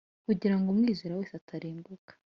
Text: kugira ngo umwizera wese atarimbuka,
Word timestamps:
kugira 0.25 0.55
ngo 0.57 0.67
umwizera 0.73 1.17
wese 1.19 1.33
atarimbuka, 1.41 2.11